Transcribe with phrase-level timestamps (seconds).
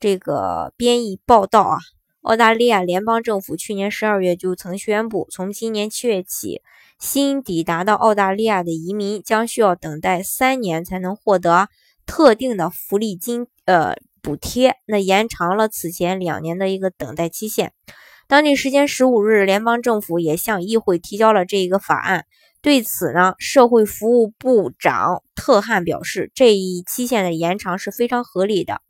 [0.00, 1.78] 这个编译报道啊，
[2.22, 6.62] 澳大利亚联邦政府去年十二月就曾宣布，从今年七月起，
[6.98, 11.68] 新抵达到澳大利亚的移民将需要等待三年才能获得
[12.06, 17.72] 特定的福利金呃补贴，那延长了此前两年的一个等待期限。
[18.26, 22.26] 当地时间十五日，联邦政府也向议会提交了这一个法案。
[22.60, 28.82] 对此呢，社会服务部长特汉表示，这一期限的延长是非常合理的。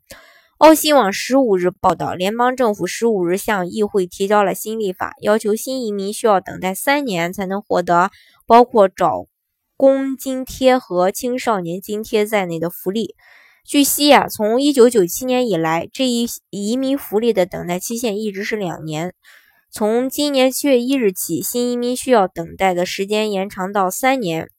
[0.59, 8.11] 澳新网十五日报道，联邦政府十五日向议会提交了新立法，要求新移民需要等待三年才能获得
[8.45, 9.27] 包括找
[9.77, 13.15] 工津贴和青少年津贴在内的福利。
[13.63, 19.13] 据悉啊，从一九九七年以来，这一移民福利的等待期限一直是两年。
[19.71, 24.49] 从今年七月一日起，新移民需要等待的时间延长到三年。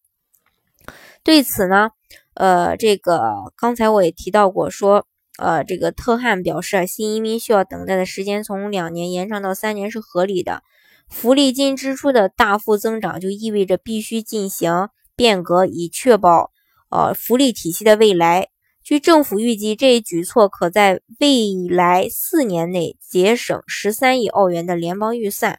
[1.23, 1.91] 对此呢，
[2.33, 5.07] 呃，这个刚才我也提到过，说。
[5.41, 10.63] 呃，这个特汉表示，新移民需要等待的时间从两年延长到三年是合理的。
[11.09, 16.51] 福利金支出的大幅增长就意味着必须进行变革，以确保
[16.91, 18.49] 呃福利体系的未来。
[18.85, 25.59] 据政府预计，这一举措可在未来四年内节省十三亿澳元的联邦预算。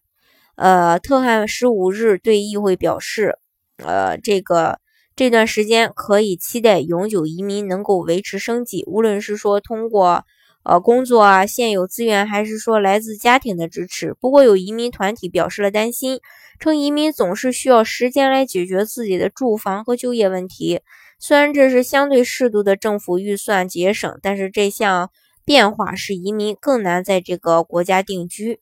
[0.58, 3.40] 呃，特汉十五日对议会表示，
[3.78, 4.80] 呃，这个。
[5.22, 10.26] 这段时间可以期待永久移民能够维持生计，无论是说通过
[10.64, 14.16] 呃工作啊、现有资源，还是说来自家庭的支持。
[14.20, 16.22] 不过有移民团体表示了担心，
[16.60, 20.82] 称移民总是需要时间来解决自己的住房和就业问题。
[21.20, 25.12] 虽然这是相对适度的政府预算节省，但是这项
[25.46, 28.60] 变化使移民更难在这个国家定居。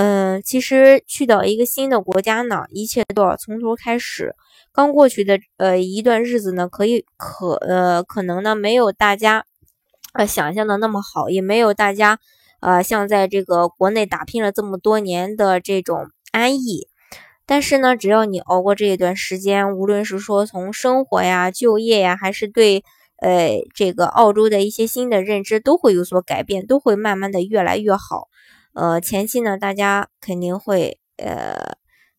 [0.00, 4.36] 嗯，其实去到一个新的国家呢，一切都要从头开始。
[4.72, 9.44] 刚过去的呃一段日子呢，可以可呃可能呢没有大家
[10.12, 12.20] 呃想象的那么好，也没有大家
[12.60, 16.86] 呃像在这个国内打拼了这么多年的这种安逸。
[17.44, 22.84] 但是呢，只要你熬过这一段时间，无论是说从生活呀、就业呀，还是对
[23.16, 28.28] 呃这个澳洲的一些新的认知，都会有所改变，都会慢慢的越来越好。
[28.78, 31.76] 呃，前期呢，大家肯定会呃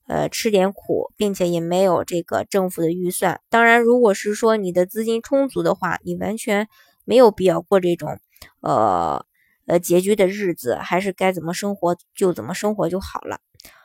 [0.08, 3.40] 呃吃点苦，并且也没有这个政府的预算。
[3.50, 6.68] 当然，如果是说你的资金充足的话，你完全
[7.06, 8.20] 没有必要过这种
[8.60, 9.26] 呃
[9.68, 13.40] 呃拮据的日子，还是该怎么生活就怎么生活就好了。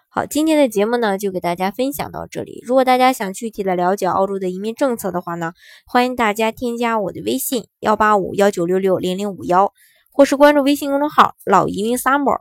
[0.08, 2.60] 好，今天的节目呢，就给大家分享到这里。
[2.66, 5.52] 如果大家想具体的了解澳洲的移民政策的话呢，
[5.86, 9.72] 欢迎大家添加我的微信幺八五幺九六六零零五幺，
[10.10, 12.40] 或是关注微信公众号老移民 summer。